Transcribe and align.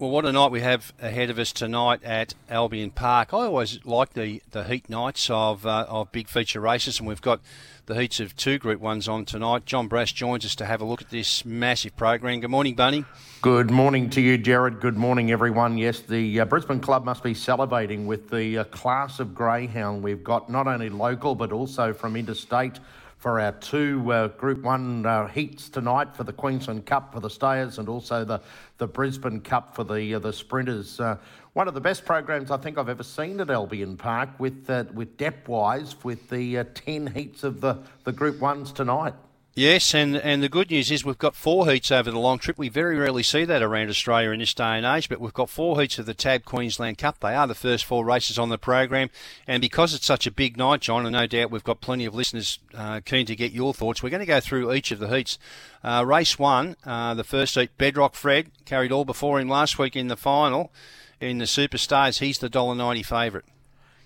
Well, 0.00 0.10
what 0.10 0.24
a 0.26 0.30
night 0.30 0.52
we 0.52 0.60
have 0.60 0.92
ahead 1.02 1.28
of 1.28 1.40
us 1.40 1.50
tonight 1.50 2.04
at 2.04 2.34
Albion 2.48 2.92
Park. 2.92 3.34
I 3.34 3.38
always 3.38 3.84
like 3.84 4.12
the, 4.12 4.40
the 4.52 4.62
heat 4.62 4.88
nights 4.88 5.28
of 5.28 5.66
uh, 5.66 5.86
of 5.88 6.12
big 6.12 6.28
feature 6.28 6.60
races, 6.60 7.00
and 7.00 7.08
we've 7.08 7.20
got 7.20 7.40
the 7.86 7.96
heats 8.00 8.20
of 8.20 8.36
two 8.36 8.58
Group 8.58 8.80
Ones 8.80 9.08
on 9.08 9.24
tonight. 9.24 9.66
John 9.66 9.88
Brass 9.88 10.12
joins 10.12 10.44
us 10.44 10.54
to 10.54 10.66
have 10.66 10.80
a 10.80 10.84
look 10.84 11.02
at 11.02 11.10
this 11.10 11.44
massive 11.44 11.96
program. 11.96 12.38
Good 12.38 12.48
morning, 12.48 12.76
Bunny. 12.76 13.06
Good 13.42 13.72
morning 13.72 14.08
to 14.10 14.20
you, 14.20 14.38
Jared. 14.38 14.78
Good 14.78 14.96
morning, 14.96 15.32
everyone. 15.32 15.76
Yes, 15.76 15.98
the 15.98 16.42
uh, 16.42 16.44
Brisbane 16.44 16.78
Club 16.78 17.04
must 17.04 17.24
be 17.24 17.34
salivating 17.34 18.06
with 18.06 18.30
the 18.30 18.58
uh, 18.58 18.64
class 18.64 19.18
of 19.18 19.34
greyhound 19.34 20.04
we've 20.04 20.22
got, 20.22 20.48
not 20.48 20.68
only 20.68 20.90
local 20.90 21.34
but 21.34 21.50
also 21.50 21.92
from 21.92 22.14
interstate 22.14 22.78
for 23.18 23.40
our 23.40 23.52
two 23.52 24.10
uh, 24.12 24.28
Group 24.28 24.62
1 24.62 25.04
uh, 25.04 25.26
heats 25.26 25.68
tonight 25.68 26.14
for 26.14 26.22
the 26.22 26.32
Queensland 26.32 26.86
Cup 26.86 27.12
for 27.12 27.20
the 27.20 27.28
stayers 27.28 27.78
and 27.78 27.88
also 27.88 28.24
the, 28.24 28.40
the 28.78 28.86
Brisbane 28.86 29.40
Cup 29.40 29.74
for 29.74 29.82
the 29.84 30.14
uh, 30.14 30.18
the 30.20 30.32
sprinters. 30.32 31.00
Uh, 31.00 31.16
one 31.52 31.66
of 31.66 31.74
the 31.74 31.80
best 31.80 32.04
programs 32.04 32.52
I 32.52 32.56
think 32.58 32.78
I've 32.78 32.88
ever 32.88 33.02
seen 33.02 33.40
at 33.40 33.50
Albion 33.50 33.96
Park 33.96 34.30
with 34.38 34.70
uh, 34.70 34.84
with 34.94 35.16
depth 35.16 35.48
wise 35.48 35.96
with 36.04 36.30
the 36.30 36.58
uh, 36.58 36.64
10 36.74 37.08
heats 37.08 37.42
of 37.42 37.60
the, 37.60 37.78
the 38.04 38.12
Group 38.12 38.36
1s 38.36 38.72
tonight. 38.72 39.14
Yes, 39.58 39.92
and, 39.92 40.16
and 40.16 40.40
the 40.40 40.48
good 40.48 40.70
news 40.70 40.88
is 40.88 41.04
we've 41.04 41.18
got 41.18 41.34
four 41.34 41.68
heats 41.68 41.90
over 41.90 42.12
the 42.12 42.18
long 42.20 42.38
trip. 42.38 42.56
We 42.56 42.68
very 42.68 42.96
rarely 42.96 43.24
see 43.24 43.44
that 43.44 43.60
around 43.60 43.90
Australia 43.90 44.30
in 44.30 44.38
this 44.38 44.54
day 44.54 44.76
and 44.76 44.86
age, 44.86 45.08
but 45.08 45.20
we've 45.20 45.34
got 45.34 45.50
four 45.50 45.80
heats 45.80 45.98
of 45.98 46.06
the 46.06 46.14
TAB 46.14 46.44
Queensland 46.44 46.98
Cup. 46.98 47.18
They 47.18 47.34
are 47.34 47.48
the 47.48 47.56
first 47.56 47.84
four 47.84 48.04
races 48.04 48.38
on 48.38 48.50
the 48.50 48.56
program, 48.56 49.10
and 49.48 49.60
because 49.60 49.94
it's 49.94 50.06
such 50.06 50.28
a 50.28 50.30
big 50.30 50.56
night, 50.56 50.82
John, 50.82 51.04
and 51.04 51.12
no 51.12 51.26
doubt 51.26 51.50
we've 51.50 51.64
got 51.64 51.80
plenty 51.80 52.04
of 52.04 52.14
listeners 52.14 52.60
uh, 52.72 53.00
keen 53.04 53.26
to 53.26 53.34
get 53.34 53.50
your 53.50 53.74
thoughts, 53.74 54.00
we're 54.00 54.10
going 54.10 54.20
to 54.20 54.26
go 54.26 54.38
through 54.38 54.72
each 54.72 54.92
of 54.92 55.00
the 55.00 55.08
heats. 55.08 55.40
Uh, 55.82 56.04
race 56.06 56.38
one, 56.38 56.76
uh, 56.86 57.14
the 57.14 57.24
first 57.24 57.56
heat, 57.56 57.76
Bedrock 57.78 58.14
Fred, 58.14 58.52
carried 58.64 58.92
all 58.92 59.04
before 59.04 59.40
him 59.40 59.48
last 59.48 59.76
week 59.76 59.96
in 59.96 60.06
the 60.06 60.16
final. 60.16 60.70
In 61.20 61.38
the 61.38 61.46
Superstars, 61.46 62.20
he's 62.20 62.38
the 62.38 62.48
$1.90 62.48 63.04
favourite. 63.04 63.44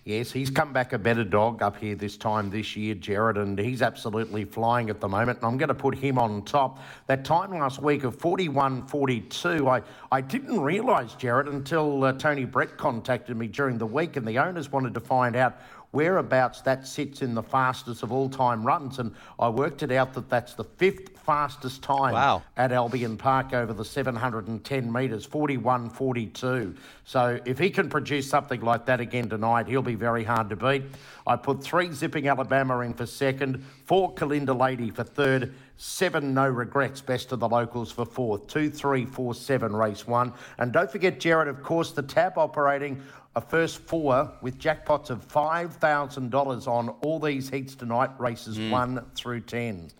Yes, 0.04 0.32
he's 0.32 0.50
come 0.50 0.72
back 0.72 0.92
a 0.92 0.98
better 0.98 1.22
dog 1.22 1.62
up 1.62 1.76
here 1.76 1.94
this 1.94 2.16
time 2.16 2.50
this 2.50 2.76
year, 2.76 2.96
Jared, 2.96 3.36
and 3.36 3.56
he's 3.56 3.82
absolutely 3.82 4.44
flying 4.44 4.90
at 4.90 5.00
the 5.00 5.08
moment. 5.08 5.38
And 5.38 5.46
I'm 5.46 5.56
going 5.56 5.68
to 5.68 5.76
put 5.76 5.94
him 5.94 6.18
on 6.18 6.42
top. 6.42 6.80
That 7.06 7.24
time 7.24 7.52
last 7.52 7.80
week 7.80 8.02
of 8.02 8.16
41 8.16 8.88
42, 8.88 9.68
I, 9.68 9.80
I 10.10 10.20
didn't 10.20 10.58
realise, 10.58 11.14
Jared, 11.14 11.46
until 11.46 12.02
uh, 12.02 12.14
Tony 12.14 12.44
Brett 12.44 12.76
contacted 12.76 13.36
me 13.36 13.46
during 13.46 13.78
the 13.78 13.86
week, 13.86 14.16
and 14.16 14.26
the 14.26 14.38
owners 14.38 14.72
wanted 14.72 14.92
to 14.94 15.00
find 15.00 15.36
out 15.36 15.60
whereabouts 15.92 16.62
that 16.62 16.84
sits 16.84 17.22
in 17.22 17.34
the 17.34 17.42
fastest 17.42 18.02
of 18.02 18.10
all 18.10 18.28
time 18.28 18.66
runs. 18.66 18.98
And 18.98 19.14
I 19.38 19.50
worked 19.50 19.84
it 19.84 19.92
out 19.92 20.14
that 20.14 20.28
that's 20.28 20.54
the 20.54 20.64
fifth 20.64 21.11
fastest 21.24 21.82
time 21.82 22.14
wow. 22.14 22.42
at 22.56 22.72
Albion 22.72 23.16
Park 23.16 23.52
over 23.52 23.72
the 23.72 23.84
710 23.84 24.92
metres, 24.92 25.24
41 25.24 25.90
42. 25.90 26.74
So 27.04 27.40
if 27.44 27.58
he 27.58 27.70
can 27.70 27.88
produce 27.88 28.28
something 28.28 28.60
like 28.60 28.86
that 28.86 29.00
again 29.00 29.28
tonight, 29.28 29.66
he'll 29.68 29.82
be 29.82 29.94
very 29.94 30.24
hard 30.24 30.50
to 30.50 30.56
beat. 30.56 30.82
I 31.26 31.36
put 31.36 31.62
three 31.62 31.92
Zipping 31.92 32.28
Alabama 32.28 32.80
in 32.80 32.94
for 32.94 33.06
second, 33.06 33.64
four 33.84 34.14
Kalinda 34.14 34.58
Lady 34.58 34.90
for 34.90 35.04
third, 35.04 35.54
seven 35.76 36.34
No 36.34 36.48
Regrets, 36.48 37.00
best 37.00 37.32
of 37.32 37.40
the 37.40 37.48
locals 37.48 37.92
for 37.92 38.04
fourth, 38.04 38.46
two, 38.46 38.70
three, 38.70 39.04
four, 39.04 39.34
seven, 39.34 39.74
race 39.74 40.06
one. 40.06 40.32
And 40.58 40.72
don't 40.72 40.90
forget, 40.90 41.20
Jared, 41.20 41.48
of 41.48 41.62
course, 41.62 41.92
the 41.92 42.02
tab 42.02 42.38
operating 42.38 43.02
a 43.34 43.40
first 43.40 43.78
four 43.78 44.30
with 44.42 44.58
jackpots 44.58 45.10
of 45.10 45.26
$5,000 45.26 46.68
on 46.68 46.88
all 47.00 47.18
these 47.18 47.48
heats 47.48 47.74
tonight, 47.74 48.10
races 48.18 48.58
mm. 48.58 48.70
1 48.70 49.06
through 49.14 49.40
10. 49.40 49.90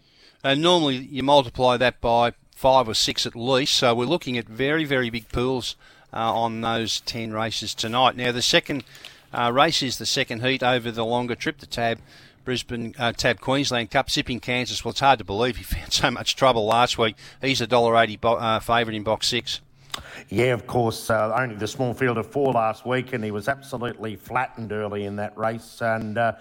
And 0.44 0.60
normally 0.60 0.96
you 0.96 1.22
multiply 1.22 1.76
that 1.76 2.00
by 2.00 2.32
five 2.54 2.88
or 2.88 2.94
six 2.94 3.26
at 3.26 3.36
least, 3.36 3.74
so 3.74 3.94
we're 3.94 4.06
looking 4.06 4.36
at 4.36 4.46
very, 4.46 4.84
very 4.84 5.10
big 5.10 5.28
pools 5.28 5.76
uh, 6.12 6.32
on 6.32 6.60
those 6.60 7.00
10 7.00 7.32
races 7.32 7.74
tonight. 7.74 8.16
Now, 8.16 8.32
the 8.32 8.42
second 8.42 8.84
uh, 9.32 9.50
race 9.52 9.82
is 9.82 9.98
the 9.98 10.06
second 10.06 10.44
heat 10.44 10.62
over 10.62 10.90
the 10.90 11.04
longer 11.04 11.34
trip, 11.34 11.58
the 11.58 11.66
Tab 11.66 11.98
Brisbane 12.44 12.94
uh, 12.98 13.12
Tab 13.12 13.40
Queensland 13.40 13.90
Cup. 13.90 14.10
Zipping 14.10 14.40
Kansas. 14.40 14.84
Well, 14.84 14.90
it's 14.90 15.00
hard 15.00 15.20
to 15.20 15.24
believe 15.24 15.56
he 15.56 15.62
found 15.64 15.92
so 15.92 16.10
much 16.10 16.34
trouble 16.36 16.66
last 16.66 16.98
week. 16.98 17.16
He's 17.40 17.60
a 17.60 17.66
$1.80 17.66 18.20
bo- 18.20 18.34
uh, 18.34 18.60
favourite 18.60 18.96
in 18.96 19.04
box 19.04 19.28
six. 19.28 19.60
Yeah, 20.28 20.54
of 20.54 20.66
course. 20.66 21.10
Uh, 21.10 21.34
only 21.36 21.54
the 21.54 21.68
small 21.68 21.94
field 21.94 22.18
of 22.18 22.26
four 22.26 22.52
last 22.52 22.86
week, 22.86 23.12
and 23.12 23.22
he 23.22 23.30
was 23.30 23.48
absolutely 23.48 24.16
flattened 24.16 24.72
early 24.72 25.04
in 25.04 25.16
that 25.16 25.36
race. 25.36 25.82
And 25.82 26.16
uh, 26.16 26.32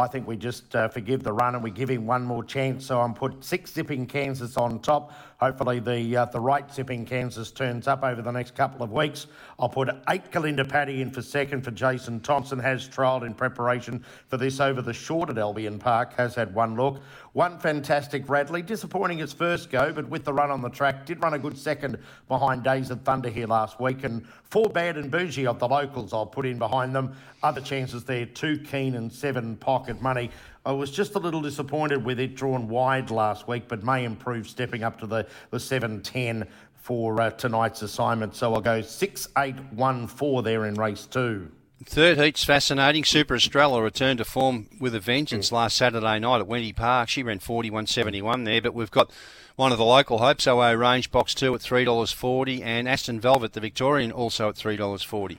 I 0.00 0.08
think 0.08 0.26
we 0.26 0.36
just 0.36 0.74
uh, 0.74 0.88
forgive 0.88 1.22
the 1.22 1.32
run 1.32 1.54
and 1.54 1.62
we 1.62 1.70
give 1.70 1.88
him 1.88 2.06
one 2.06 2.22
more 2.22 2.42
chance. 2.42 2.86
So 2.86 3.00
I'm 3.00 3.14
put 3.14 3.44
six 3.44 3.72
zipping 3.72 4.06
Kansas 4.06 4.56
on 4.56 4.80
top. 4.80 5.12
Hopefully 5.40 5.80
the 5.80 6.18
uh, 6.18 6.24
the 6.26 6.38
right 6.38 6.70
zipping 6.70 7.06
Kansas 7.06 7.50
turns 7.50 7.88
up 7.88 8.02
over 8.04 8.20
the 8.20 8.30
next 8.30 8.54
couple 8.54 8.82
of 8.82 8.92
weeks. 8.92 9.26
I'll 9.58 9.70
put 9.70 9.88
eight 10.10 10.30
Kalinda 10.30 10.68
Paddy 10.68 11.00
in 11.00 11.10
for 11.10 11.22
second 11.22 11.62
for 11.62 11.70
Jason 11.70 12.20
Thompson. 12.20 12.58
Has 12.58 12.86
trialled 12.86 13.24
in 13.24 13.32
preparation 13.32 14.04
for 14.28 14.36
this 14.36 14.60
over 14.60 14.82
the 14.82 14.92
short 14.92 15.30
at 15.30 15.38
Albion 15.38 15.78
Park. 15.78 16.12
Has 16.12 16.34
had 16.34 16.54
one 16.54 16.76
look. 16.76 17.00
One 17.32 17.58
fantastic 17.58 18.28
Radley, 18.28 18.60
disappointing 18.60 19.18
his 19.18 19.32
first 19.32 19.70
go, 19.70 19.92
but 19.92 20.08
with 20.08 20.24
the 20.24 20.32
run 20.32 20.50
on 20.50 20.60
the 20.60 20.68
track, 20.68 21.06
did 21.06 21.22
run 21.22 21.32
a 21.32 21.38
good 21.38 21.56
second 21.56 21.96
behind 22.28 22.64
Days 22.64 22.90
of 22.90 23.00
Thunder 23.02 23.30
here 23.30 23.46
last 23.46 23.80
week. 23.80 24.04
And 24.04 24.26
four 24.42 24.68
Bad 24.68 24.98
and 24.98 25.10
Bougie 25.10 25.46
of 25.46 25.58
the 25.58 25.68
locals, 25.68 26.12
I'll 26.12 26.26
put 26.26 26.44
in 26.44 26.58
behind 26.58 26.94
them. 26.94 27.14
Other 27.42 27.60
chances 27.60 28.04
there, 28.04 28.26
two 28.26 28.58
Keen 28.58 28.96
and 28.96 29.10
seven 29.10 29.56
Pocket 29.56 30.02
Money. 30.02 30.30
I 30.64 30.72
was 30.72 30.90
just 30.90 31.14
a 31.14 31.18
little 31.18 31.40
disappointed 31.40 32.04
with 32.04 32.20
it 32.20 32.34
drawn 32.34 32.68
wide 32.68 33.10
last 33.10 33.48
week, 33.48 33.64
but 33.66 33.82
may 33.82 34.04
improve 34.04 34.48
stepping 34.48 34.82
up 34.82 35.00
to 35.00 35.06
the, 35.06 35.26
the 35.50 35.58
710 35.58 36.46
for 36.74 37.20
uh, 37.20 37.30
tonight's 37.30 37.82
assignment. 37.82 38.34
So 38.34 38.54
I'll 38.54 38.60
go 38.60 38.82
6 38.82 39.28
8 39.38 39.54
1 39.72 40.06
4 40.06 40.42
there 40.42 40.66
in 40.66 40.74
race 40.74 41.06
two. 41.06 41.50
Third 41.84 42.18
heat's 42.18 42.44
fascinating. 42.44 43.04
Super 43.04 43.36
Estrella 43.36 43.82
returned 43.82 44.18
to 44.18 44.24
form 44.26 44.68
with 44.78 44.94
a 44.94 45.00
vengeance 45.00 45.48
mm. 45.48 45.52
last 45.52 45.78
Saturday 45.78 46.18
night 46.18 46.40
at 46.40 46.46
Wenty 46.46 46.76
Park. 46.76 47.08
She 47.08 47.22
ran 47.22 47.38
41.71 47.38 48.44
there, 48.44 48.60
but 48.60 48.74
we've 48.74 48.90
got 48.90 49.10
one 49.56 49.72
of 49.72 49.78
the 49.78 49.84
local 49.84 50.18
hopes, 50.18 50.46
OA 50.46 50.76
Range 50.76 51.10
Box 51.10 51.34
2 51.34 51.54
at 51.54 51.62
$3.40 51.62 52.62
and 52.62 52.86
Aston 52.86 53.18
Velvet, 53.18 53.54
the 53.54 53.60
Victorian, 53.60 54.12
also 54.12 54.50
at 54.50 54.56
$3.40. 54.56 55.38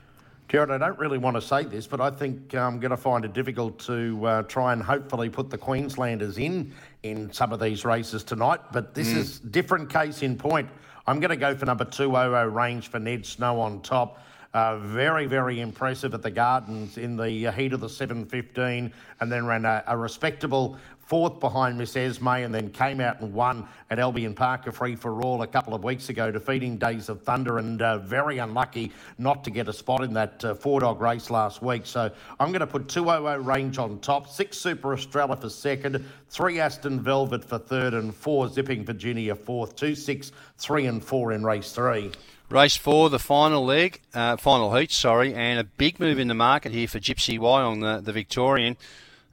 Jared, 0.51 0.69
I 0.69 0.77
don't 0.77 0.99
really 0.99 1.17
want 1.17 1.37
to 1.37 1.41
say 1.41 1.63
this, 1.63 1.87
but 1.87 2.01
I 2.01 2.09
think 2.09 2.53
I'm 2.53 2.81
going 2.81 2.91
to 2.91 2.97
find 2.97 3.23
it 3.23 3.31
difficult 3.31 3.79
to 3.85 4.25
uh, 4.25 4.43
try 4.43 4.73
and 4.73 4.83
hopefully 4.83 5.29
put 5.29 5.49
the 5.49 5.57
Queenslanders 5.57 6.37
in 6.37 6.73
in 7.03 7.31
some 7.31 7.53
of 7.53 7.61
these 7.61 7.85
races 7.85 8.21
tonight. 8.21 8.59
But 8.73 8.93
this 8.93 9.13
mm. 9.13 9.15
is 9.15 9.39
different 9.39 9.89
case 9.89 10.23
in 10.23 10.37
point. 10.37 10.69
I'm 11.07 11.21
going 11.21 11.29
to 11.29 11.37
go 11.37 11.55
for 11.55 11.65
number 11.65 11.85
two, 11.85 12.17
OO 12.17 12.49
Range 12.49 12.85
for 12.85 12.99
Ned 12.99 13.25
Snow 13.25 13.61
on 13.61 13.81
top. 13.81 14.21
Uh, 14.53 14.77
very, 14.79 15.25
very 15.25 15.61
impressive 15.61 16.13
at 16.13 16.21
the 16.21 16.31
Gardens 16.31 16.97
in 16.97 17.15
the 17.15 17.49
heat 17.53 17.71
of 17.71 17.79
the 17.79 17.87
7.15 17.87 18.91
and 19.21 19.31
then 19.31 19.45
ran 19.45 19.63
a, 19.63 19.81
a 19.87 19.95
respectable 19.95 20.77
fourth 21.11 21.41
behind 21.41 21.77
Miss 21.77 21.97
Esme, 21.97 22.25
and 22.29 22.55
then 22.55 22.69
came 22.69 23.01
out 23.01 23.19
and 23.19 23.33
won 23.33 23.67
at 23.89 23.99
Albion 23.99 24.33
Park 24.33 24.65
a 24.67 24.71
free 24.71 24.95
for 24.95 25.21
all 25.21 25.41
a 25.41 25.47
couple 25.47 25.73
of 25.73 25.83
weeks 25.83 26.07
ago, 26.07 26.31
defeating 26.31 26.77
Days 26.77 27.09
of 27.09 27.21
Thunder, 27.23 27.57
and 27.57 27.81
uh, 27.81 27.97
very 27.97 28.37
unlucky 28.37 28.93
not 29.17 29.43
to 29.43 29.51
get 29.51 29.67
a 29.67 29.73
spot 29.73 30.05
in 30.05 30.13
that 30.13 30.45
uh, 30.45 30.55
four 30.55 30.79
dog 30.79 31.01
race 31.01 31.29
last 31.29 31.61
week. 31.61 31.85
So 31.85 32.09
I'm 32.39 32.53
going 32.53 32.61
to 32.61 32.67
put 32.67 32.87
200 32.87 33.39
range 33.39 33.77
on 33.77 33.99
top, 33.99 34.29
six 34.29 34.57
Super 34.57 34.93
Estrella 34.93 35.35
for 35.35 35.49
second, 35.49 36.05
three 36.29 36.61
Aston 36.61 37.01
Velvet 37.01 37.43
for 37.43 37.57
third, 37.57 37.93
and 37.93 38.15
four 38.15 38.47
Zipping 38.47 38.85
Virginia 38.85 39.35
fourth, 39.35 39.75
two, 39.75 39.95
six, 39.95 40.31
three, 40.59 40.85
and 40.85 41.03
four 41.03 41.33
in 41.33 41.43
race 41.43 41.73
three. 41.73 42.09
Race 42.49 42.77
four, 42.77 43.09
the 43.09 43.19
final 43.19 43.65
leg, 43.65 43.99
uh, 44.13 44.37
final 44.37 44.73
heat, 44.73 44.93
sorry, 44.93 45.33
and 45.33 45.59
a 45.59 45.65
big 45.65 45.99
move 45.99 46.19
in 46.19 46.29
the 46.29 46.33
market 46.33 46.71
here 46.71 46.87
for 46.87 46.99
Gypsy 46.99 47.37
Y 47.37 47.61
on 47.61 47.81
the, 47.81 47.99
the 47.99 48.13
Victorian. 48.13 48.77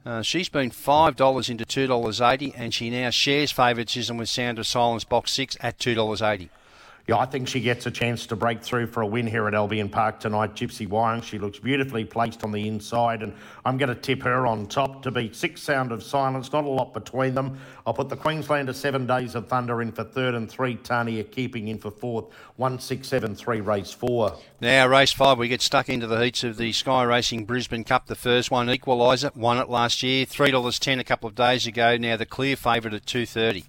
Uh, 0.05 0.21
she's 0.21 0.49
been 0.49 0.71
$5 0.71 1.49
into 1.49 1.65
$2.80 1.65 2.53
and 2.55 2.73
she 2.73 2.89
now 2.89 3.09
shares 3.09 3.51
favouritism 3.51 4.17
with 4.17 4.29
Sound 4.29 4.57
of 4.57 4.65
Silence 4.65 5.03
Box 5.03 5.31
6 5.33 5.57
at 5.59 5.77
$2.80. 5.77 6.49
Yeah, 7.09 7.17
I 7.17 7.25
think 7.25 7.47
she 7.47 7.59
gets 7.59 7.87
a 7.87 7.91
chance 7.91 8.27
to 8.27 8.35
break 8.35 8.61
through 8.61 8.85
for 8.85 9.01
a 9.01 9.07
win 9.07 9.25
here 9.25 9.47
at 9.47 9.55
Albion 9.55 9.89
Park 9.89 10.19
tonight. 10.19 10.53
Gypsy 10.53 10.87
Wyong, 10.87 11.23
she 11.23 11.39
looks 11.39 11.57
beautifully 11.57 12.05
placed 12.05 12.43
on 12.43 12.51
the 12.51 12.67
inside, 12.67 13.23
and 13.23 13.33
I'm 13.65 13.79
going 13.79 13.89
to 13.89 13.99
tip 13.99 14.21
her 14.21 14.45
on 14.45 14.67
top 14.67 15.01
to 15.01 15.09
beat 15.09 15.35
Six 15.35 15.59
Sound 15.59 15.91
of 15.91 16.03
Silence. 16.03 16.53
Not 16.53 16.65
a 16.65 16.69
lot 16.69 16.93
between 16.93 17.33
them. 17.33 17.57
I'll 17.87 17.95
put 17.95 18.09
the 18.09 18.15
Queenslander 18.15 18.73
Seven 18.73 19.07
Days 19.07 19.33
of 19.33 19.47
Thunder 19.47 19.81
in 19.81 19.91
for 19.91 20.03
third 20.03 20.35
and 20.35 20.47
three. 20.47 20.75
Tania 20.75 21.23
keeping 21.23 21.69
in 21.69 21.79
for 21.79 21.89
fourth. 21.89 22.25
One 22.57 22.77
six 22.77 23.07
seven 23.07 23.33
three 23.33 23.59
race 23.59 23.91
four. 23.91 24.37
Now 24.61 24.85
race 24.85 25.11
five, 25.11 25.39
we 25.39 25.47
get 25.47 25.63
stuck 25.63 25.89
into 25.89 26.05
the 26.05 26.23
heats 26.23 26.43
of 26.43 26.57
the 26.57 26.71
Sky 26.73 27.01
Racing 27.01 27.45
Brisbane 27.45 27.85
Cup. 27.85 28.05
The 28.05 28.13
first 28.13 28.51
one, 28.51 28.67
Equaliser, 28.67 29.35
won 29.35 29.57
it 29.57 29.67
last 29.67 30.03
year. 30.03 30.25
Three 30.25 30.51
dollars 30.51 30.77
ten 30.77 30.99
a 30.99 31.03
couple 31.03 31.27
of 31.27 31.33
days 31.33 31.65
ago. 31.65 31.97
Now 31.97 32.17
the 32.17 32.27
clear 32.27 32.55
favourite 32.55 32.93
at 32.93 33.07
two 33.07 33.25
thirty. 33.25 33.65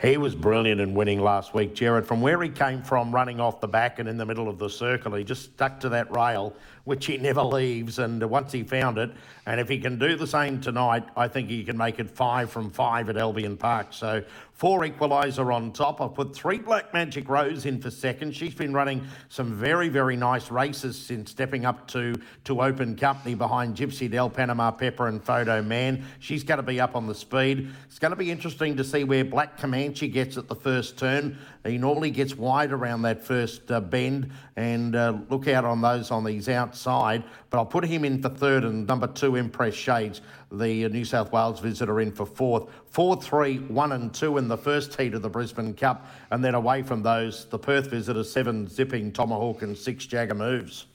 He 0.00 0.16
was 0.16 0.34
brilliant 0.34 0.80
in 0.80 0.94
winning 0.94 1.20
last 1.20 1.52
week, 1.52 1.74
Jared. 1.74 2.06
From 2.06 2.22
where 2.22 2.42
he 2.42 2.48
came 2.48 2.80
from, 2.82 3.14
running 3.14 3.38
off 3.38 3.60
the 3.60 3.68
back 3.68 3.98
and 3.98 4.08
in 4.08 4.16
the 4.16 4.24
middle 4.24 4.48
of 4.48 4.58
the 4.58 4.70
circle, 4.70 5.14
he 5.14 5.24
just 5.24 5.42
stuck 5.42 5.78
to 5.80 5.90
that 5.90 6.10
rail, 6.10 6.54
which 6.84 7.04
he 7.04 7.16
never 7.18 7.42
leaves. 7.42 7.98
And 7.98 8.22
uh, 8.22 8.26
once 8.26 8.50
he 8.50 8.62
found 8.62 8.96
it, 8.96 9.10
and 9.44 9.60
if 9.60 9.68
he 9.68 9.78
can 9.78 9.98
do 9.98 10.16
the 10.16 10.26
same 10.26 10.58
tonight, 10.58 11.04
I 11.16 11.28
think 11.28 11.50
he 11.50 11.64
can 11.64 11.76
make 11.76 11.98
it 11.98 12.08
five 12.08 12.50
from 12.50 12.70
five 12.70 13.10
at 13.10 13.18
Albion 13.18 13.58
Park. 13.58 13.88
So 13.90 14.24
four 14.60 14.84
Equalizer 14.84 15.50
on 15.52 15.72
top. 15.72 16.02
I've 16.02 16.14
put 16.14 16.34
three 16.34 16.58
Black 16.58 16.92
Magic 16.92 17.26
Rose 17.30 17.64
in 17.64 17.80
for 17.80 17.90
second. 17.90 18.36
She's 18.36 18.54
been 18.54 18.74
running 18.74 19.06
some 19.30 19.54
very, 19.54 19.88
very 19.88 20.16
nice 20.16 20.50
races 20.50 20.98
since 20.98 21.30
stepping 21.30 21.64
up 21.64 21.88
to, 21.88 22.14
to 22.44 22.60
open 22.60 22.94
company 22.94 23.34
behind 23.34 23.74
Gypsy 23.74 24.10
Del 24.10 24.28
Panama 24.28 24.70
Pepper 24.70 25.08
and 25.08 25.24
Photo 25.24 25.62
Man. 25.62 26.04
She's 26.18 26.44
going 26.44 26.58
to 26.58 26.62
be 26.62 26.78
up 26.78 26.94
on 26.94 27.06
the 27.06 27.14
speed. 27.14 27.70
It's 27.86 27.98
going 27.98 28.10
to 28.10 28.16
be 28.16 28.30
interesting 28.30 28.76
to 28.76 28.84
see 28.84 29.04
where 29.04 29.24
Black 29.24 29.56
Comanche 29.90 30.06
gets 30.06 30.36
at 30.36 30.46
the 30.46 30.54
first 30.54 30.96
turn. 30.96 31.36
He 31.66 31.76
normally 31.76 32.12
gets 32.12 32.36
wide 32.36 32.70
around 32.70 33.02
that 33.02 33.24
first 33.24 33.72
uh, 33.72 33.80
bend 33.80 34.30
and 34.54 34.94
uh, 34.94 35.18
look 35.28 35.48
out 35.48 35.64
on 35.64 35.80
those 35.80 36.12
on 36.12 36.22
these 36.22 36.48
outside. 36.48 37.24
But 37.50 37.58
I'll 37.58 37.66
put 37.66 37.84
him 37.84 38.04
in 38.04 38.22
for 38.22 38.28
third 38.28 38.62
and 38.64 38.86
number 38.86 39.08
two, 39.08 39.34
Impress 39.34 39.74
Shades, 39.74 40.20
the 40.52 40.84
uh, 40.84 40.88
New 40.88 41.04
South 41.04 41.32
Wales 41.32 41.58
visitor, 41.58 42.00
in 42.00 42.12
for 42.12 42.24
fourth. 42.24 42.70
Four, 42.86 43.20
three, 43.20 43.58
one, 43.58 43.90
and 43.90 44.14
two 44.14 44.38
in 44.38 44.46
the 44.46 44.56
first 44.56 44.94
heat 44.94 45.12
of 45.14 45.22
the 45.22 45.28
Brisbane 45.28 45.74
Cup. 45.74 46.06
And 46.30 46.44
then 46.44 46.54
away 46.54 46.84
from 46.84 47.02
those, 47.02 47.46
the 47.46 47.58
Perth 47.58 47.90
visitor, 47.90 48.22
seven, 48.22 48.68
Zipping 48.68 49.10
Tomahawk, 49.10 49.62
and 49.62 49.76
six, 49.76 50.06
Jagger 50.06 50.36
Moves. 50.36 50.86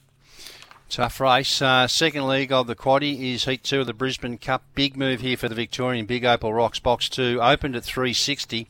Tough 0.96 1.20
race. 1.20 1.62
Uh, 1.62 1.90
second 1.90 2.26
leg 2.26 2.54
of 2.54 2.68
the 2.68 2.74
quaddy 2.74 3.34
is 3.34 3.44
Heat 3.44 3.66
2 3.66 3.82
of 3.82 3.86
the 3.86 3.94
Brisbane 3.94 4.38
Cup. 4.38 4.64
Big 4.76 4.96
move 4.96 5.20
here 5.20 5.36
for 5.36 5.50
the 5.50 5.54
Victorian. 5.54 6.06
Big 6.06 6.24
Opal 6.24 6.54
Rocks 6.54 6.80
Box 6.80 7.10
2. 7.10 7.42
Opened 7.42 7.76
at 7.76 7.84
360 7.84 8.66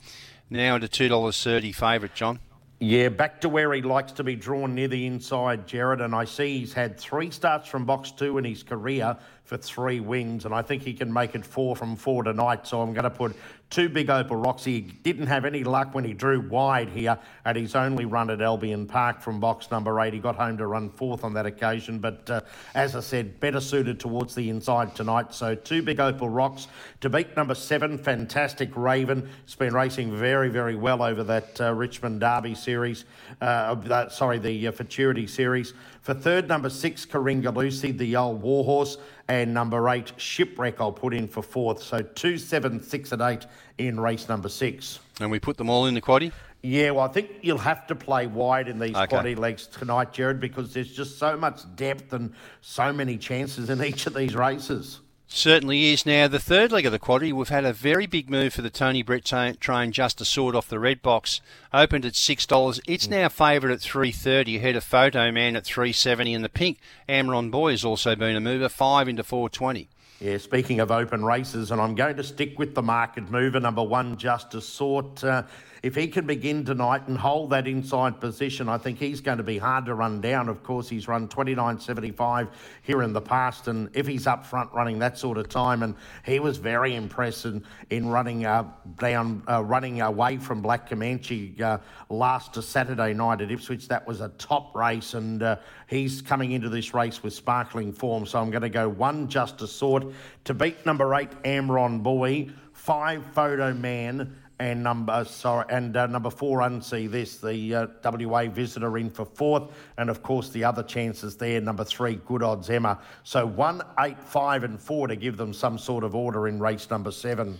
now 0.50 0.74
into 0.74 0.88
$2.30 0.88 1.76
favourite, 1.76 2.16
John. 2.16 2.40
Yeah, 2.80 3.10
back 3.10 3.42
to 3.42 3.50
where 3.50 3.72
he 3.74 3.84
likes 3.84 4.12
to 4.14 4.24
be 4.24 4.36
drawn 4.36 4.74
near 4.74 4.88
the 4.88 5.06
inside, 5.06 5.68
Jared. 5.68 6.02
And 6.02 6.16
I 6.16 6.26
see 6.26 6.58
he's 6.58 6.74
had 6.74 7.00
three 7.00 7.30
starts 7.30 7.68
from 7.68 7.86
box 7.86 8.10
two 8.10 8.40
in 8.40 8.44
his 8.44 8.64
career 8.64 9.16
for 9.46 9.58
three 9.58 10.00
wins, 10.00 10.46
and 10.46 10.54
I 10.54 10.64
think 10.64 10.82
he 10.82 10.94
can 10.94 11.14
make 11.14 11.36
it 11.36 11.46
four 11.46 11.76
from 11.76 11.96
four 11.96 12.24
tonight. 12.24 12.66
So 12.66 12.82
I'm 12.82 12.94
going 12.94 13.04
to 13.04 13.12
put 13.12 13.36
two 13.70 13.90
big 13.90 14.10
opal 14.10 14.38
rocks. 14.38 14.64
He 14.64 14.82
didn't 14.82 15.28
have 15.28 15.46
any 15.46 15.64
luck 15.64 15.94
when 15.94 16.04
he 16.04 16.14
drew 16.14 16.42
wide 16.42 16.90
here 16.90 17.18
at 17.46 17.56
his 17.56 17.76
only 17.76 18.06
run 18.06 18.32
at 18.32 18.42
Albion 18.42 18.88
Park 18.88 19.22
from 19.22 19.40
box 19.40 19.70
number 19.70 20.00
eight. 20.02 20.14
He 20.14 20.20
got 20.20 20.36
home 20.36 20.58
to 20.58 20.66
run 20.66 20.90
fourth 20.90 21.24
on 21.24 21.34
that 21.36 21.46
occasion, 21.46 22.00
but 22.00 22.28
uh, 22.30 22.42
as 22.74 22.96
I 22.96 23.02
said, 23.02 23.40
better 23.40 23.60
suited 23.60 24.00
towards 24.00 24.34
the 24.34 24.50
inside 24.50 24.96
tonight. 24.96 25.34
So 25.34 25.54
two 25.54 25.84
big 25.84 26.00
opal 26.00 26.30
rocks 26.30 26.68
to 27.02 27.10
beat 27.10 27.36
number 27.36 27.56
seven, 27.56 28.00
Fantastic 28.00 28.76
Raven. 28.76 29.30
It's 29.44 29.56
been 29.56 29.76
racing 29.76 30.16
very, 30.16 30.50
very 30.50 30.76
well 30.76 31.04
over 31.04 31.24
that 31.24 31.62
uh, 31.62 31.74
Richmond 31.74 32.20
Derby 32.20 32.56
series. 32.56 33.06
Uh, 33.42 34.10
sorry, 34.10 34.40
the 34.40 34.68
uh, 34.68 34.72
Futurity 34.72 35.28
series. 35.28 35.74
For 36.02 36.14
third, 36.14 36.48
number 36.48 36.70
six, 36.70 37.06
Karinga 37.06 37.56
Lucy, 37.56 37.92
the 37.92 38.16
old 38.16 38.42
warhorse. 38.42 38.98
And 39.28 39.54
number 39.54 39.90
eight, 39.90 40.14
Shipwreck, 40.18 40.80
I'll 40.80 40.92
put 40.92 41.14
in 41.14 41.28
for 41.28 41.42
fourth. 41.42 41.82
So 41.82 42.02
two, 42.02 42.38
seven, 42.38 42.82
six, 42.82 43.12
and 43.12 43.22
eight 43.22 43.46
in 43.78 44.00
race 44.00 44.30
number 44.30 44.50
six. 44.50 45.00
And 45.20 45.32
we 45.32 45.40
put 45.40 45.58
them 45.58 45.70
all 45.70 45.88
in 45.88 45.96
the 45.96 46.02
quaddy? 46.02 46.32
Yeah, 46.62 46.92
well, 46.92 47.06
I 47.06 47.10
think 47.10 47.30
you'll 47.42 47.58
have 47.60 47.86
to 47.88 47.96
play 47.96 48.26
wide 48.26 48.68
in 48.68 48.80
these 48.80 48.96
okay. 48.96 49.16
quaddy 49.16 49.38
legs 49.38 49.68
tonight, 49.68 50.12
Jared, 50.12 50.40
because 50.40 50.74
there's 50.74 50.92
just 50.92 51.20
so 51.20 51.38
much 51.38 51.62
depth 51.76 52.14
and 52.14 52.34
so 52.62 52.92
many 52.92 53.18
chances 53.18 53.70
in 53.70 53.84
each 53.84 54.08
of 54.08 54.16
these 54.16 54.36
races. 54.36 55.02
Certainly 55.36 55.92
is. 55.92 56.06
Now, 56.06 56.30
the 56.30 56.40
third 56.40 56.72
leg 56.72 56.86
of 56.86 56.94
the 56.94 56.98
quaddy, 56.98 57.34
we've 57.34 57.50
had 57.50 57.66
a 57.66 57.74
very 57.74 58.06
big 58.06 58.30
move 58.30 58.54
for 58.54 58.62
the 58.62 58.70
Tony 58.70 59.04
Brett 59.04 59.26
train 59.26 59.92
Justice 59.92 60.30
Sort 60.30 60.56
off 60.56 60.70
the 60.70 60.80
red 60.80 61.02
box. 61.02 61.42
Opened 61.74 62.06
at 62.06 62.14
$6. 62.14 62.80
It's 62.88 63.10
now 63.10 63.28
favoured 63.28 63.72
at 63.72 63.82
330 63.82 64.56
ahead 64.56 64.78
of 64.78 64.86
Photo 64.86 65.34
Man 65.34 65.58
at 65.58 65.66
370 65.66 66.34
and 66.34 66.46
the 66.46 66.48
pink 66.48 66.80
Amron 67.10 67.52
Boy 67.52 67.72
has 67.72 67.84
also 67.84 68.16
been 68.16 68.38
a 68.38 68.40
mover, 68.40 68.70
5 68.70 69.10
into 69.10 69.26
420. 69.26 69.90
Yeah, 70.22 70.38
speaking 70.38 70.80
of 70.80 70.90
open 70.90 71.26
races, 71.26 71.70
and 71.72 71.82
I'm 71.82 71.96
going 71.96 72.16
to 72.16 72.24
stick 72.24 72.58
with 72.58 72.74
the 72.74 72.82
market 72.82 73.30
mover, 73.30 73.60
number 73.60 73.84
one, 73.84 74.16
Justice 74.16 74.66
Sort. 74.66 75.22
Uh, 75.22 75.44
if 75.86 75.94
he 75.94 76.08
can 76.08 76.26
begin 76.26 76.66
tonight 76.66 77.08
and 77.08 77.16
hold 77.16 77.52
that 77.52 77.68
inside 77.68 78.20
position, 78.20 78.68
I 78.68 78.80
think 78.80 78.98
he's 78.98 79.22
going 79.22 79.38
to 79.38 79.44
be 79.44 79.60
hard 79.60 79.86
to 79.86 79.94
run 79.94 80.20
down. 80.20 80.50
Of 80.50 80.64
course, 80.64 80.90
he's 80.90 81.08
run 81.08 81.28
29.75 81.28 82.48
here 82.82 83.04
in 83.04 83.14
the 83.14 83.22
past, 83.22 83.68
and 83.68 83.92
if 83.94 84.08
he's 84.08 84.26
up 84.26 84.48
front 84.48 84.74
running 84.74 84.98
that 84.98 85.16
sort 85.16 85.38
of 85.38 85.48
time, 85.48 85.84
and 85.84 85.94
he 86.26 86.40
was 86.40 86.58
very 86.58 86.96
impressive 86.96 87.62
in 87.92 88.10
running 88.10 88.48
uh, 88.48 88.68
down, 88.98 89.44
uh, 89.48 89.64
running 89.64 90.02
away 90.02 90.38
from 90.38 90.60
Black 90.60 90.90
Comanche 90.90 91.56
uh, 91.64 91.78
last 92.10 92.60
Saturday 92.64 93.14
night 93.14 93.42
at 93.42 93.52
Ipswich. 93.52 93.88
That 93.88 94.08
was 94.08 94.22
a 94.22 94.30
top 94.40 94.76
race, 94.76 95.14
and 95.14 95.44
uh, 95.44 95.58
he's 95.86 96.20
coming 96.20 96.54
into 96.54 96.68
this 96.68 96.96
race 96.96 97.22
with 97.22 97.36
sparkling 97.36 97.94
form. 97.94 98.26
So 98.26 98.40
I'm 98.40 98.50
going 98.50 98.64
to 98.64 98.70
go 98.70 98.90
one 98.90 99.28
just 99.28 99.60
Justice 99.60 99.72
Sort 99.72 100.06
to 100.46 100.56
beat 100.56 100.84
number 100.84 101.14
eight 101.14 101.30
Amron 101.44 102.02
Boy, 102.02 102.50
five 102.74 103.24
Photo 103.36 103.72
Man 103.72 104.36
and 104.60 104.82
number 104.82 105.26
sorry 105.26 105.66
and 105.70 105.98
uh, 105.98 106.08
number 106.08 106.30
four 106.30 106.60
unsee 106.60 107.10
this 107.10 107.38
the 107.38 107.76
uh, 107.76 107.88
WA 108.04 108.46
visitor 108.48 108.98
in 108.98 109.10
for 109.10 109.26
fourth 109.26 109.72
and 109.98 110.10
of 110.10 110.24
course 110.24 110.50
the 110.50 110.64
other 110.64 110.84
chances 110.84 111.36
there 111.36 111.60
number 111.60 111.84
three 111.84 112.16
good 112.26 112.42
odds 112.42 112.70
Emma 112.70 113.00
so 113.24 113.46
one 113.46 113.82
eight 114.00 114.20
five 114.20 114.64
and 114.64 114.80
four 114.80 115.08
to 115.08 115.16
give 115.16 115.36
them 115.38 115.54
some 115.54 115.78
sort 115.78 116.04
of 116.04 116.16
order 116.16 116.48
in 116.48 116.60
race 116.60 116.90
number 116.90 117.12
seven. 117.12 117.58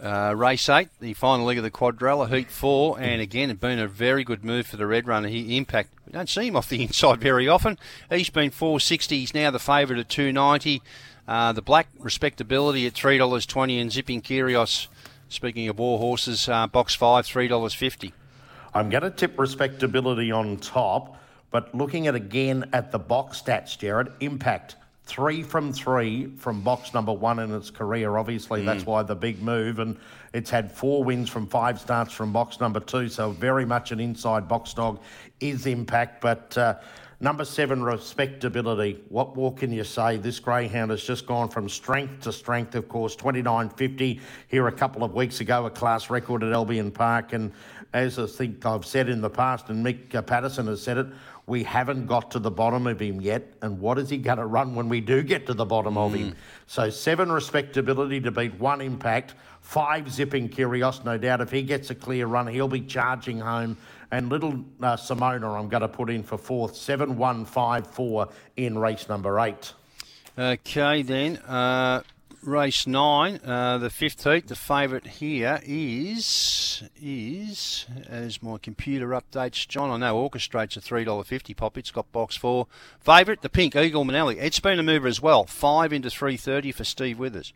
Uh, 0.00 0.32
race 0.34 0.66
eight, 0.70 0.88
the 1.00 1.12
final 1.12 1.44
leg 1.44 1.58
of 1.58 1.64
the 1.64 1.70
quadrella, 1.70 2.26
heat 2.26 2.50
four, 2.50 2.98
and 2.98 3.20
again, 3.20 3.50
it's 3.50 3.60
been 3.60 3.78
a 3.78 3.86
very 3.86 4.24
good 4.24 4.42
move 4.42 4.66
for 4.66 4.78
the 4.78 4.86
red 4.86 5.06
runner. 5.06 5.28
He 5.28 5.58
impact. 5.58 5.90
We 6.06 6.12
don't 6.12 6.28
see 6.28 6.46
him 6.46 6.56
off 6.56 6.70
the 6.70 6.82
inside 6.84 7.20
very 7.20 7.46
often. 7.48 7.76
He's 8.08 8.30
been 8.30 8.50
460. 8.50 9.18
He's 9.18 9.34
now 9.34 9.50
the 9.50 9.58
favourite 9.58 10.00
at 10.00 10.08
290. 10.08 10.80
Uh, 11.28 11.52
the 11.52 11.60
black 11.60 11.88
respectability 11.98 12.86
at 12.86 12.94
three 12.94 13.18
dollars 13.18 13.44
twenty, 13.44 13.78
and 13.78 13.92
Zipping 13.92 14.22
Kyrios 14.22 14.88
Speaking 15.30 15.68
of 15.68 15.78
war 15.78 16.00
horses, 16.00 16.48
uh, 16.48 16.66
box 16.66 16.96
five, 16.96 17.24
three 17.24 17.46
dollars 17.46 17.72
fifty. 17.72 18.12
I'm 18.74 18.90
going 18.90 19.04
to 19.04 19.12
tip 19.12 19.38
respectability 19.38 20.32
on 20.32 20.56
top, 20.56 21.16
but 21.52 21.72
looking 21.72 22.08
at 22.08 22.16
again 22.16 22.68
at 22.72 22.90
the 22.90 22.98
box 22.98 23.40
stats, 23.40 23.78
Jared, 23.78 24.12
impact 24.18 24.74
three 25.10 25.42
from 25.42 25.72
three 25.72 26.26
from 26.36 26.60
box 26.60 26.94
number 26.94 27.12
one 27.12 27.40
in 27.40 27.52
its 27.52 27.70
career. 27.70 28.16
Obviously, 28.16 28.62
mm. 28.62 28.66
that's 28.66 28.86
why 28.86 29.02
the 29.02 29.16
big 29.16 29.42
move, 29.42 29.80
and 29.80 29.96
it's 30.32 30.50
had 30.50 30.70
four 30.70 31.02
wins 31.02 31.28
from 31.28 31.46
five 31.46 31.80
starts 31.80 32.12
from 32.12 32.32
box 32.32 32.60
number 32.60 32.80
two. 32.80 33.08
So 33.08 33.30
very 33.32 33.64
much 33.64 33.90
an 33.90 34.00
inside 34.00 34.48
box 34.48 34.72
dog 34.74 35.00
is 35.40 35.66
impact, 35.66 36.20
but. 36.20 36.56
Uh, 36.56 36.74
Number 37.22 37.44
seven, 37.44 37.82
respectability. 37.82 39.04
What 39.10 39.36
more 39.36 39.52
can 39.52 39.70
you 39.70 39.84
say? 39.84 40.16
This 40.16 40.40
greyhound 40.40 40.90
has 40.90 41.04
just 41.04 41.26
gone 41.26 41.50
from 41.50 41.68
strength 41.68 42.22
to 42.22 42.32
strength, 42.32 42.74
of 42.74 42.88
course. 42.88 43.14
29.50 43.14 44.20
here 44.48 44.68
a 44.68 44.72
couple 44.72 45.04
of 45.04 45.12
weeks 45.12 45.42
ago, 45.42 45.66
a 45.66 45.70
class 45.70 46.08
record 46.08 46.42
at 46.42 46.54
Albion 46.54 46.90
Park. 46.90 47.34
And 47.34 47.52
as 47.92 48.18
I 48.18 48.24
think 48.24 48.64
I've 48.64 48.86
said 48.86 49.10
in 49.10 49.20
the 49.20 49.28
past, 49.28 49.68
and 49.68 49.84
Mick 49.84 50.14
uh, 50.14 50.22
Patterson 50.22 50.66
has 50.68 50.82
said 50.82 50.96
it, 50.96 51.08
we 51.50 51.64
haven't 51.64 52.06
got 52.06 52.30
to 52.30 52.38
the 52.38 52.50
bottom 52.50 52.86
of 52.86 53.00
him 53.00 53.20
yet. 53.20 53.52
And 53.60 53.80
what 53.80 53.98
is 53.98 54.08
he 54.08 54.18
going 54.18 54.38
to 54.38 54.46
run 54.46 54.76
when 54.76 54.88
we 54.88 55.00
do 55.00 55.20
get 55.22 55.46
to 55.48 55.54
the 55.54 55.64
bottom 55.64 55.94
mm. 55.94 56.06
of 56.06 56.14
him? 56.14 56.30
Mm. 56.30 56.34
So 56.68 56.90
seven 56.90 57.30
respectability 57.30 58.20
to 58.20 58.30
beat 58.30 58.54
one 58.54 58.80
impact, 58.80 59.34
five 59.60 60.10
zipping 60.10 60.48
Curios. 60.48 61.04
No 61.04 61.18
doubt 61.18 61.40
if 61.40 61.50
he 61.50 61.62
gets 61.62 61.90
a 61.90 61.94
clear 61.96 62.28
run, 62.28 62.46
he'll 62.46 62.68
be 62.68 62.82
charging 62.82 63.40
home 63.40 63.76
and 64.12 64.28
little 64.28 64.64
uh, 64.80 64.96
Simona, 64.96 65.58
I'm 65.58 65.68
going 65.68 65.82
to 65.82 65.88
put 65.88 66.08
in 66.08 66.22
for 66.22 66.38
fourth, 66.38 66.76
7154 66.76 68.28
in 68.56 68.78
race 68.78 69.08
number 69.08 69.38
eight. 69.40 69.72
Okay, 70.38 71.02
then. 71.02 71.36
Uh, 71.38 72.02
race 72.42 72.86
nine, 72.86 73.40
uh, 73.44 73.78
the 73.78 73.90
fifth 73.90 74.24
heat. 74.24 74.48
The 74.48 74.56
favourite 74.56 75.06
here 75.06 75.60
is 75.64 76.82
is 77.00 77.86
as 78.08 78.42
my 78.42 78.58
computer 78.58 79.08
updates. 79.08 79.66
John, 79.68 79.90
I 79.90 79.96
know 79.96 80.16
Orchestrate's 80.16 80.76
a 80.76 80.80
three 80.80 81.04
dollar 81.04 81.24
fifty 81.24 81.54
pop. 81.54 81.76
It's 81.76 81.90
got 81.90 82.10
box 82.12 82.36
four. 82.36 82.66
Favourite, 83.00 83.42
the 83.42 83.48
pink 83.48 83.76
Eagle 83.76 84.04
Manelli. 84.04 84.36
It's 84.38 84.60
been 84.60 84.78
a 84.78 84.82
mover 84.82 85.08
as 85.08 85.20
well. 85.20 85.44
Five 85.44 85.92
into 85.92 86.10
three 86.10 86.36
thirty 86.36 86.72
for 86.72 86.84
Steve 86.84 87.18
Withers. 87.18 87.52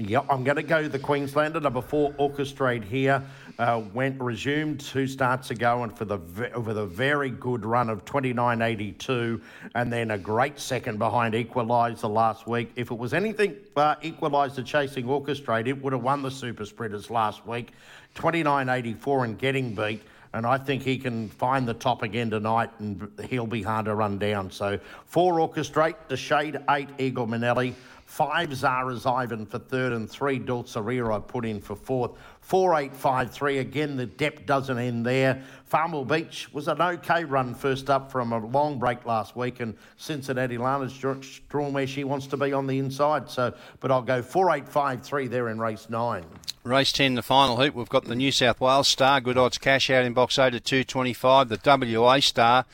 Yep, 0.00 0.26
I'm 0.30 0.44
going 0.44 0.56
to 0.56 0.62
go 0.62 0.88
the 0.88 0.98
Queenslander 0.98 1.60
number 1.60 1.82
four 1.82 2.12
Orchestrate 2.12 2.84
here. 2.84 3.22
Uh, 3.58 3.82
went 3.92 4.18
resumed 4.18 4.80
two 4.80 5.06
starts 5.06 5.50
ago 5.50 5.82
and 5.82 5.94
for 5.94 6.06
the 6.06 6.16
with 6.64 6.78
a 6.78 6.86
very 6.86 7.28
good 7.28 7.66
run 7.66 7.90
of 7.90 8.06
29.82 8.06 9.42
and 9.74 9.92
then 9.92 10.10
a 10.12 10.16
great 10.16 10.58
second 10.58 10.98
behind 10.98 11.34
Equalizer 11.34 12.06
last 12.06 12.46
week. 12.46 12.72
If 12.76 12.90
it 12.90 12.96
was 12.96 13.12
anything 13.12 13.56
but 13.74 14.02
Equalizer 14.02 14.62
chasing 14.62 15.04
Orchestrate, 15.04 15.66
it 15.66 15.82
would 15.82 15.92
have 15.92 16.02
won 16.02 16.22
the 16.22 16.30
Super 16.30 16.64
Sprinters 16.64 17.10
last 17.10 17.46
week. 17.46 17.72
29.84 18.14 19.24
and 19.24 19.38
getting 19.38 19.74
beat 19.74 20.00
and 20.32 20.46
I 20.46 20.58
think 20.58 20.82
he 20.82 20.96
can 20.96 21.28
find 21.28 21.66
the 21.66 21.74
top 21.74 22.02
again 22.02 22.30
tonight, 22.30 22.70
and 22.78 23.10
he'll 23.28 23.48
be 23.48 23.62
hard 23.62 23.86
to 23.86 23.94
run 23.96 24.16
down. 24.18 24.52
So 24.52 24.78
four 25.06 25.34
orchestrate, 25.34 25.96
the 26.06 26.16
shade 26.16 26.56
eight 26.70 26.88
Eagle 26.98 27.26
Manelli, 27.26 27.74
Five 28.10 28.52
Zara's 28.56 29.06
Ivan 29.06 29.46
for 29.46 29.60
third 29.60 29.92
and 29.92 30.10
three 30.10 30.40
Dulcinea 30.40 31.14
I 31.14 31.20
put 31.20 31.44
in 31.46 31.60
for 31.60 31.76
fourth. 31.76 32.10
Four 32.40 32.74
eight 32.74 32.92
five 32.92 33.30
three 33.30 33.58
again. 33.58 33.96
The 33.96 34.06
depth 34.06 34.46
doesn't 34.46 34.76
end 34.76 35.06
there. 35.06 35.44
Farmville 35.66 36.04
Beach 36.04 36.52
was 36.52 36.66
an 36.66 36.82
okay 36.82 37.22
run 37.22 37.54
first 37.54 37.88
up 37.88 38.10
from 38.10 38.32
a 38.32 38.44
long 38.44 38.80
break 38.80 39.06
last 39.06 39.36
week, 39.36 39.60
and 39.60 39.76
Cincinnati 39.96 40.58
Lana's 40.58 40.92
drawn 40.98 41.72
where 41.72 41.86
she 41.86 42.02
wants 42.02 42.26
to 42.26 42.36
be 42.36 42.52
on 42.52 42.66
the 42.66 42.80
inside. 42.80 43.30
So, 43.30 43.54
but 43.78 43.92
I'll 43.92 44.02
go 44.02 44.22
four 44.22 44.50
eight 44.50 44.68
five 44.68 45.02
three 45.02 45.28
there 45.28 45.48
in 45.48 45.60
race 45.60 45.88
nine. 45.88 46.24
Race 46.64 46.90
10, 46.90 47.14
the 47.14 47.22
final 47.22 47.60
heat, 47.60 47.76
we've 47.76 47.88
got 47.88 48.06
the 48.06 48.16
New 48.16 48.32
South 48.32 48.60
Wales 48.60 48.88
Star, 48.88 49.20
good 49.20 49.38
odds 49.38 49.56
cash 49.56 49.88
out 49.88 50.04
in 50.04 50.14
box 50.14 50.36
8 50.36 50.52
at 50.52 50.64
225. 50.64 51.48
The 51.48 51.98
WA 51.98 52.18
Star, 52.18 52.66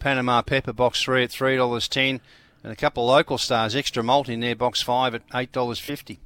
Panama 0.00 0.42
Pepper 0.42 0.72
box 0.72 1.00
3 1.04 1.22
at 1.24 1.30
$3.10 1.30 2.20
and 2.62 2.72
a 2.72 2.76
couple 2.76 3.04
of 3.04 3.16
local 3.16 3.38
stars, 3.38 3.74
extra 3.74 4.02
malt 4.02 4.28
in 4.28 4.40
there, 4.40 4.56
box 4.56 4.82
five 4.82 5.14
at 5.14 5.22
eight 5.34 5.52
dollars 5.52 5.78
fifty. 5.78 6.20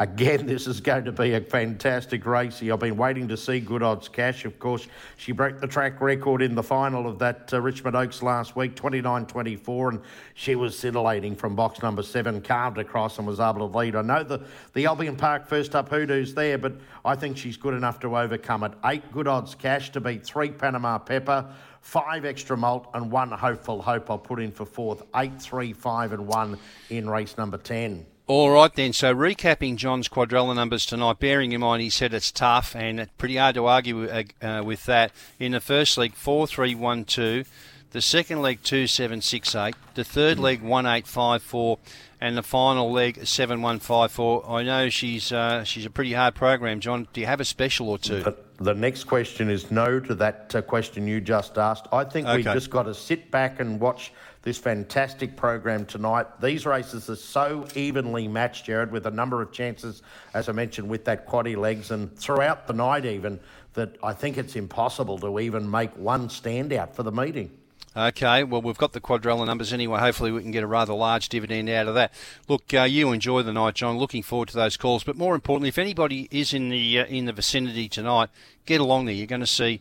Again, 0.00 0.46
this 0.46 0.66
is 0.66 0.80
going 0.80 1.04
to 1.04 1.12
be 1.12 1.34
a 1.34 1.40
fantastic 1.40 2.26
race. 2.26 2.60
I've 2.60 2.80
been 2.80 2.96
waiting 2.96 3.28
to 3.28 3.36
see 3.36 3.60
Good 3.60 3.84
Odds 3.84 4.08
Cash. 4.08 4.44
Of 4.44 4.58
course, 4.58 4.88
she 5.16 5.30
broke 5.30 5.60
the 5.60 5.68
track 5.68 6.00
record 6.00 6.42
in 6.42 6.56
the 6.56 6.64
final 6.64 7.06
of 7.06 7.20
that 7.20 7.54
uh, 7.54 7.60
Richmond 7.60 7.94
Oaks 7.94 8.20
last 8.20 8.56
week, 8.56 8.74
29.24, 8.74 9.90
and 9.90 10.00
she 10.34 10.56
was 10.56 10.76
scintillating 10.76 11.36
from 11.36 11.54
box 11.54 11.80
number 11.80 12.02
seven, 12.02 12.40
carved 12.40 12.78
across 12.78 13.18
and 13.18 13.26
was 13.26 13.38
able 13.38 13.70
to 13.70 13.78
lead. 13.78 13.94
I 13.94 14.02
know 14.02 14.24
the, 14.24 14.40
the 14.72 14.86
Albion 14.86 15.14
Park 15.14 15.46
first 15.46 15.76
up 15.76 15.88
hoodoo's 15.90 16.34
there, 16.34 16.58
but 16.58 16.72
I 17.04 17.14
think 17.14 17.36
she's 17.36 17.56
good 17.56 17.74
enough 17.74 18.00
to 18.00 18.18
overcome 18.18 18.64
it. 18.64 18.72
Eight 18.84 19.12
Good 19.12 19.28
Odds 19.28 19.54
Cash 19.54 19.92
to 19.92 20.00
beat 20.00 20.26
three 20.26 20.50
Panama 20.50 20.98
Pepper 20.98 21.54
five 21.84 22.24
extra 22.24 22.56
malt 22.56 22.88
and 22.94 23.12
one 23.12 23.30
hopeful 23.30 23.82
hope 23.82 24.10
I'll 24.10 24.18
put 24.18 24.40
in 24.40 24.50
for 24.50 24.64
fourth. 24.64 25.02
Eight, 25.14 25.40
three, 25.40 25.74
five, 25.74 26.12
and 26.12 26.26
one 26.26 26.58
in 26.88 27.08
race 27.08 27.36
number 27.36 27.58
10. 27.58 28.06
All 28.26 28.50
right 28.50 28.72
then. 28.74 28.94
So 28.94 29.14
recapping 29.14 29.76
John's 29.76 30.08
quadrella 30.08 30.56
numbers 30.56 30.86
tonight, 30.86 31.18
bearing 31.18 31.52
in 31.52 31.60
mind 31.60 31.82
he 31.82 31.90
said 31.90 32.14
it's 32.14 32.32
tough 32.32 32.74
and 32.74 32.98
it's 32.98 33.12
pretty 33.18 33.36
hard 33.36 33.54
to 33.56 33.66
argue 33.66 34.08
uh, 34.08 34.22
uh, 34.40 34.62
with 34.64 34.86
that. 34.86 35.12
In 35.38 35.52
the 35.52 35.60
first 35.60 35.98
leg, 35.98 36.14
four 36.14 36.46
three 36.46 36.74
one 36.74 37.04
two. 37.04 37.44
The 37.90 38.00
second 38.00 38.40
leg 38.40 38.62
two 38.62 38.86
seven 38.86 39.20
six 39.20 39.54
eight. 39.54 39.76
The 39.94 40.04
third 40.04 40.38
leg 40.38 40.62
one 40.62 40.86
eight 40.86 41.06
five 41.06 41.42
four, 41.42 41.78
and 42.18 42.36
the 42.36 42.42
final 42.42 42.90
leg 42.90 43.26
seven 43.26 43.60
one 43.60 43.78
five 43.78 44.10
four. 44.10 44.42
I 44.48 44.62
know 44.62 44.88
she's 44.88 45.30
uh, 45.30 45.62
she's 45.64 45.84
a 45.84 45.90
pretty 45.90 46.14
hard 46.14 46.34
program, 46.34 46.80
John. 46.80 47.06
Do 47.12 47.20
you 47.20 47.26
have 47.26 47.40
a 47.40 47.44
special 47.44 47.90
or 47.90 47.98
two? 47.98 48.22
The, 48.22 48.36
the 48.58 48.74
next 48.74 49.04
question 49.04 49.50
is 49.50 49.70
no 49.70 49.98
to 50.00 50.14
that 50.14 50.54
uh, 50.54 50.62
question 50.62 51.08
you 51.08 51.20
just 51.20 51.58
asked. 51.58 51.88
I 51.92 52.04
think 52.04 52.26
okay. 52.26 52.36
we've 52.36 52.44
just 52.44 52.70
got 52.70 52.84
to 52.84 52.94
sit 52.94 53.30
back 53.30 53.58
and 53.58 53.80
watch 53.80 54.12
this 54.42 54.58
fantastic 54.58 55.36
program 55.36 55.86
tonight. 55.86 56.26
These 56.40 56.64
races 56.64 57.10
are 57.10 57.16
so 57.16 57.66
evenly 57.74 58.28
matched, 58.28 58.66
Jared, 58.66 58.92
with 58.92 59.06
a 59.06 59.10
number 59.10 59.42
of 59.42 59.50
chances, 59.50 60.02
as 60.34 60.48
I 60.48 60.52
mentioned, 60.52 60.88
with 60.88 61.04
that 61.06 61.26
quaddy 61.26 61.56
legs 61.56 61.90
and 61.90 62.16
throughout 62.16 62.66
the 62.66 62.74
night 62.74 63.04
even, 63.04 63.40
that 63.72 63.96
I 64.02 64.12
think 64.12 64.38
it's 64.38 64.54
impossible 64.54 65.18
to 65.18 65.40
even 65.40 65.68
make 65.68 65.96
one 65.96 66.28
standout 66.28 66.94
for 66.94 67.02
the 67.02 67.10
meeting. 67.10 67.50
Okay, 67.96 68.42
well, 68.42 68.60
we've 68.60 68.76
got 68.76 68.92
the 68.92 69.00
quadrella 69.00 69.46
numbers 69.46 69.72
anyway. 69.72 70.00
Hopefully, 70.00 70.32
we 70.32 70.42
can 70.42 70.50
get 70.50 70.64
a 70.64 70.66
rather 70.66 70.92
large 70.92 71.28
dividend 71.28 71.68
out 71.68 71.86
of 71.86 71.94
that. 71.94 72.12
Look, 72.48 72.74
uh, 72.74 72.82
you 72.82 73.12
enjoy 73.12 73.42
the 73.42 73.52
night, 73.52 73.74
John. 73.74 73.98
Looking 73.98 74.24
forward 74.24 74.48
to 74.48 74.56
those 74.56 74.76
calls. 74.76 75.04
But 75.04 75.16
more 75.16 75.36
importantly, 75.36 75.68
if 75.68 75.78
anybody 75.78 76.28
is 76.32 76.52
in 76.52 76.70
the 76.70 77.00
uh, 77.00 77.06
in 77.06 77.26
the 77.26 77.32
vicinity 77.32 77.88
tonight, 77.88 78.30
get 78.66 78.80
along 78.80 79.04
there. 79.04 79.14
You're 79.14 79.28
going 79.28 79.40
to 79.40 79.46
see 79.46 79.80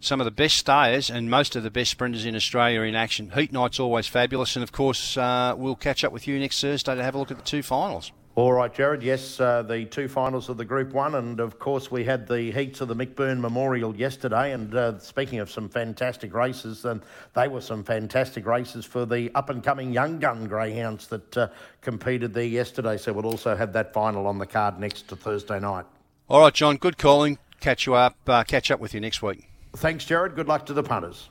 some 0.00 0.20
of 0.20 0.24
the 0.24 0.32
best 0.32 0.56
stayers 0.56 1.08
and 1.08 1.30
most 1.30 1.54
of 1.54 1.62
the 1.62 1.70
best 1.70 1.92
sprinters 1.92 2.26
in 2.26 2.34
Australia 2.34 2.80
in 2.82 2.96
action. 2.96 3.30
Heat 3.30 3.52
night's 3.52 3.78
always 3.78 4.08
fabulous, 4.08 4.56
and 4.56 4.64
of 4.64 4.72
course, 4.72 5.16
uh, 5.16 5.54
we'll 5.56 5.76
catch 5.76 6.02
up 6.02 6.12
with 6.12 6.26
you 6.26 6.40
next 6.40 6.60
Thursday 6.60 6.96
to 6.96 7.02
have 7.02 7.14
a 7.14 7.18
look 7.18 7.30
at 7.30 7.36
the 7.36 7.44
two 7.44 7.62
finals. 7.62 8.10
All 8.34 8.54
right, 8.54 8.72
Jared. 8.72 9.02
Yes, 9.02 9.40
uh, 9.40 9.60
the 9.62 9.84
two 9.84 10.08
finals 10.08 10.48
of 10.48 10.56
the 10.56 10.64
Group 10.64 10.94
One, 10.94 11.16
and 11.16 11.38
of 11.38 11.58
course 11.58 11.90
we 11.90 12.02
had 12.02 12.26
the 12.26 12.50
heats 12.50 12.80
of 12.80 12.88
the 12.88 12.96
Mick 12.96 13.14
Byrne 13.14 13.38
Memorial 13.38 13.94
yesterday. 13.94 14.52
And 14.52 14.74
uh, 14.74 14.98
speaking 15.00 15.38
of 15.40 15.50
some 15.50 15.68
fantastic 15.68 16.32
races, 16.32 16.86
and 16.86 17.02
they 17.34 17.46
were 17.48 17.60
some 17.60 17.84
fantastic 17.84 18.46
races 18.46 18.86
for 18.86 19.04
the 19.04 19.30
up 19.34 19.50
and 19.50 19.62
coming 19.62 19.92
young 19.92 20.18
gun 20.18 20.46
greyhounds 20.46 21.08
that 21.08 21.36
uh, 21.36 21.48
competed 21.82 22.32
there 22.32 22.44
yesterday. 22.44 22.96
So 22.96 23.12
we'll 23.12 23.26
also 23.26 23.54
have 23.54 23.74
that 23.74 23.92
final 23.92 24.26
on 24.26 24.38
the 24.38 24.46
card 24.46 24.80
next 24.80 25.08
to 25.08 25.16
Thursday 25.16 25.60
night. 25.60 25.84
All 26.30 26.40
right, 26.40 26.54
John. 26.54 26.78
Good 26.78 26.96
calling. 26.96 27.36
Catch 27.60 27.84
you 27.84 27.92
up. 27.92 28.16
Uh, 28.26 28.44
catch 28.44 28.70
up 28.70 28.80
with 28.80 28.94
you 28.94 29.00
next 29.00 29.20
week. 29.20 29.46
Thanks, 29.74 30.06
Jared. 30.06 30.36
Good 30.36 30.48
luck 30.48 30.64
to 30.66 30.72
the 30.72 30.82
punters. 30.82 31.28